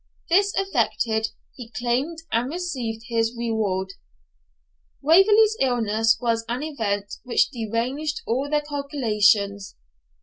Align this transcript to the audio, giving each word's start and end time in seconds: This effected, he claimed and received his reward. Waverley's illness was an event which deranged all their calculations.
This 0.29 0.51
effected, 0.57 1.29
he 1.53 1.69
claimed 1.69 2.23
and 2.31 2.49
received 2.49 3.03
his 3.05 3.35
reward. 3.37 3.93
Waverley's 4.99 5.55
illness 5.61 6.17
was 6.19 6.43
an 6.49 6.63
event 6.63 7.17
which 7.23 7.51
deranged 7.51 8.23
all 8.25 8.49
their 8.49 8.61
calculations. 8.61 9.75